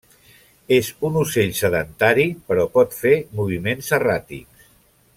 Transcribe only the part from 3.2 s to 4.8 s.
moviments erràtics.